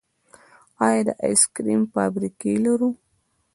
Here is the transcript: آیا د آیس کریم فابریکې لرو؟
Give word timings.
آیا 0.85 1.01
د 1.07 1.09
آیس 1.25 1.41
کریم 1.55 1.81
فابریکې 1.93 2.51
لرو؟ 2.65 2.89